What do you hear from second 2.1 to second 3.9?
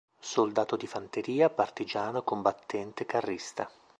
combattente, carrista